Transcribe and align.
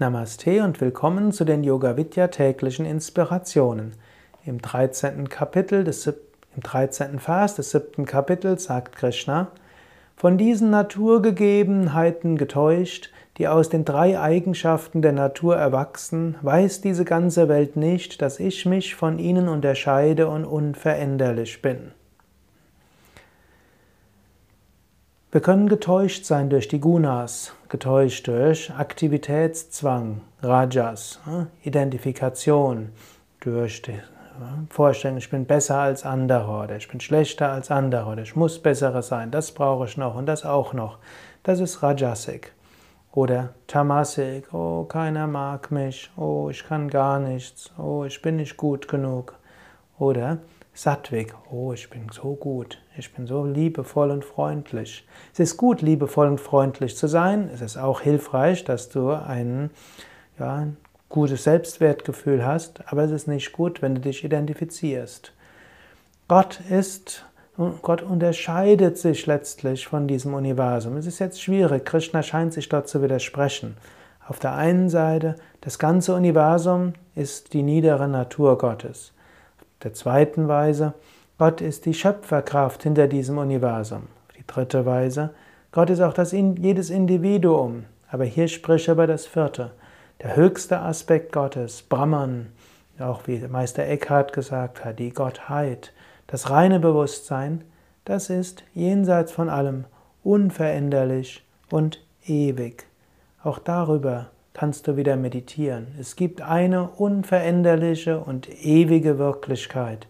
Namaste 0.00 0.64
und 0.64 0.80
willkommen 0.80 1.30
zu 1.30 1.44
den 1.44 1.62
Yoga 1.62 1.94
Vidya 1.94 2.28
täglichen 2.28 2.86
Inspirationen. 2.86 3.92
Im 4.46 4.62
13. 4.62 5.28
Kapitel 5.28 5.84
des 5.84 6.06
im 6.06 6.62
13. 6.62 7.18
Vers 7.18 7.56
des 7.56 7.72
7. 7.72 8.06
Kapitels 8.06 8.64
sagt 8.64 8.96
Krishna: 8.96 9.48
Von 10.16 10.38
diesen 10.38 10.70
Naturgegebenheiten 10.70 12.38
getäuscht, 12.38 13.10
die 13.36 13.46
aus 13.46 13.68
den 13.68 13.84
drei 13.84 14.18
Eigenschaften 14.18 15.02
der 15.02 15.12
Natur 15.12 15.56
erwachsen, 15.56 16.36
weiß 16.40 16.80
diese 16.80 17.04
ganze 17.04 17.50
Welt 17.50 17.76
nicht, 17.76 18.22
dass 18.22 18.40
ich 18.40 18.64
mich 18.64 18.94
von 18.94 19.18
ihnen 19.18 19.48
unterscheide 19.48 20.28
und 20.28 20.46
unveränderlich 20.46 21.60
bin. 21.60 21.92
Wir 25.32 25.40
können 25.40 25.68
getäuscht 25.68 26.24
sein 26.24 26.50
durch 26.50 26.66
die 26.66 26.80
Gunas, 26.80 27.52
getäuscht 27.68 28.26
durch 28.26 28.72
Aktivitätszwang, 28.72 30.22
Rajas, 30.42 31.20
Identifikation, 31.62 32.88
durch 33.38 33.80
die 33.82 34.00
Vorstellung, 34.70 35.18
ich 35.18 35.30
bin 35.30 35.46
besser 35.46 35.78
als 35.78 36.04
andere 36.04 36.64
oder 36.64 36.76
ich 36.76 36.88
bin 36.88 36.98
schlechter 36.98 37.52
als 37.52 37.70
andere 37.70 38.10
oder 38.10 38.22
ich 38.22 38.34
muss 38.34 38.60
besserer 38.60 39.02
sein, 39.02 39.30
das 39.30 39.52
brauche 39.52 39.84
ich 39.84 39.96
noch 39.96 40.16
und 40.16 40.26
das 40.26 40.44
auch 40.44 40.72
noch. 40.72 40.98
Das 41.44 41.60
ist 41.60 41.80
Rajasik. 41.80 42.52
Oder 43.12 43.50
Tamasik, 43.68 44.52
oh, 44.52 44.82
keiner 44.82 45.28
mag 45.28 45.70
mich, 45.70 46.10
oh, 46.16 46.48
ich 46.50 46.64
kann 46.64 46.88
gar 46.90 47.20
nichts, 47.20 47.70
oh, 47.78 48.02
ich 48.04 48.20
bin 48.20 48.34
nicht 48.34 48.56
gut 48.56 48.88
genug. 48.88 49.38
Oder 50.00 50.38
Sattvik, 50.72 51.34
oh, 51.50 51.74
ich 51.74 51.90
bin 51.90 52.06
so 52.10 52.34
gut, 52.34 52.80
ich 52.96 53.12
bin 53.12 53.26
so 53.26 53.44
liebevoll 53.44 54.10
und 54.10 54.24
freundlich. 54.24 55.06
Es 55.34 55.40
ist 55.40 55.58
gut, 55.58 55.82
liebevoll 55.82 56.26
und 56.26 56.40
freundlich 56.40 56.96
zu 56.96 57.06
sein. 57.06 57.50
Es 57.52 57.60
ist 57.60 57.76
auch 57.76 58.00
hilfreich, 58.00 58.64
dass 58.64 58.88
du 58.88 59.10
ein, 59.10 59.68
ja, 60.38 60.68
gutes 61.10 61.44
Selbstwertgefühl 61.44 62.46
hast, 62.46 62.90
aber 62.90 63.04
es 63.04 63.10
ist 63.10 63.28
nicht 63.28 63.52
gut, 63.52 63.82
wenn 63.82 63.94
du 63.94 64.00
dich 64.00 64.24
identifizierst. 64.24 65.34
Gott 66.28 66.60
ist, 66.70 67.26
Gott 67.82 68.00
unterscheidet 68.00 68.96
sich 68.96 69.26
letztlich 69.26 69.86
von 69.86 70.08
diesem 70.08 70.32
Universum. 70.32 70.96
Es 70.96 71.04
ist 71.04 71.18
jetzt 71.18 71.42
schwierig, 71.42 71.84
Krishna 71.84 72.22
scheint 72.22 72.54
sich 72.54 72.70
dort 72.70 72.88
zu 72.88 73.02
widersprechen. 73.02 73.76
Auf 74.26 74.38
der 74.38 74.54
einen 74.54 74.88
Seite, 74.88 75.34
das 75.60 75.78
ganze 75.78 76.14
Universum 76.14 76.94
ist 77.14 77.52
die 77.52 77.62
niedere 77.62 78.08
Natur 78.08 78.56
Gottes 78.56 79.12
der 79.82 79.94
zweiten 79.94 80.48
Weise, 80.48 80.94
Gott 81.38 81.60
ist 81.60 81.86
die 81.86 81.94
Schöpferkraft 81.94 82.82
hinter 82.82 83.06
diesem 83.08 83.38
Universum. 83.38 84.08
Die 84.36 84.46
dritte 84.46 84.84
Weise, 84.84 85.30
Gott 85.72 85.90
ist 85.90 86.00
auch 86.00 86.12
das, 86.12 86.32
jedes 86.32 86.90
Individuum. 86.90 87.84
Aber 88.10 88.24
hier 88.24 88.48
spricht 88.48 88.88
er 88.88 88.94
über 88.94 89.06
das 89.06 89.26
vierte. 89.26 89.70
Der 90.22 90.36
höchste 90.36 90.80
Aspekt 90.80 91.32
Gottes, 91.32 91.82
Brahman, 91.82 92.48
auch 92.98 93.26
wie 93.26 93.38
Meister 93.38 93.86
Eckhart 93.86 94.32
gesagt 94.32 94.84
hat, 94.84 94.98
die 94.98 95.10
Gottheit, 95.10 95.92
das 96.26 96.50
reine 96.50 96.80
Bewusstsein, 96.80 97.64
das 98.04 98.28
ist 98.28 98.64
jenseits 98.74 99.32
von 99.32 99.48
allem 99.48 99.84
unveränderlich 100.22 101.46
und 101.70 102.04
ewig. 102.26 102.86
Auch 103.42 103.58
darüber 103.58 104.30
kannst 104.52 104.88
du 104.88 104.96
wieder 104.96 105.16
meditieren. 105.16 105.88
Es 105.98 106.16
gibt 106.16 106.42
eine 106.42 106.88
unveränderliche 106.90 108.18
und 108.20 108.48
ewige 108.64 109.18
Wirklichkeit. 109.18 110.06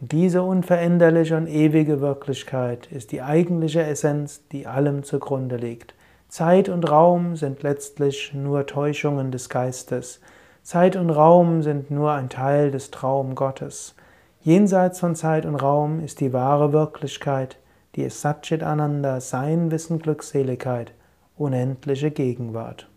Diese 0.00 0.42
unveränderliche 0.42 1.36
und 1.36 1.46
ewige 1.46 2.00
Wirklichkeit 2.00 2.86
ist 2.92 3.12
die 3.12 3.22
eigentliche 3.22 3.82
Essenz, 3.82 4.42
die 4.52 4.66
allem 4.66 5.04
zugrunde 5.04 5.56
liegt. 5.56 5.94
Zeit 6.28 6.68
und 6.68 6.90
Raum 6.90 7.36
sind 7.36 7.62
letztlich 7.62 8.34
nur 8.34 8.66
Täuschungen 8.66 9.30
des 9.30 9.48
Geistes. 9.48 10.20
Zeit 10.62 10.96
und 10.96 11.10
Raum 11.10 11.62
sind 11.62 11.90
nur 11.90 12.12
ein 12.12 12.28
Teil 12.28 12.70
des 12.70 12.90
Traum 12.90 13.34
Gottes. 13.34 13.94
Jenseits 14.42 15.00
von 15.00 15.14
Zeit 15.14 15.46
und 15.46 15.54
Raum 15.54 16.00
ist 16.00 16.20
die 16.20 16.32
wahre 16.32 16.72
Wirklichkeit, 16.72 17.58
die 17.94 18.02
ist 18.02 18.20
Satchit 18.20 18.62
Ananda, 18.62 19.20
Sein, 19.20 19.70
Wissen, 19.70 19.98
Glückseligkeit, 19.98 20.92
unendliche 21.36 22.10
Gegenwart. 22.10 22.88